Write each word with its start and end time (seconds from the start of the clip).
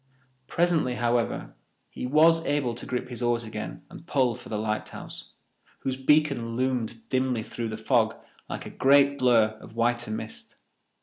Presently, 0.47 0.95
however, 0.95 1.53
he 1.91 2.07
was 2.07 2.43
able 2.47 2.73
to 2.73 2.87
grip 2.87 3.09
his 3.09 3.21
oars 3.21 3.43
again 3.43 3.83
and 3.87 4.07
pull 4.07 4.33
for 4.33 4.49
the 4.49 4.57
lighthouse, 4.57 5.33
whose 5.81 5.95
beacon 5.95 6.55
loomed 6.55 7.07
dimly 7.09 7.43
through 7.43 7.69
the 7.69 7.77
fog 7.77 8.15
like 8.49 8.65
a 8.65 8.71
great 8.71 9.19
blur 9.19 9.55
of 9.61 9.75
whiter 9.75 10.09
mist. 10.09 10.55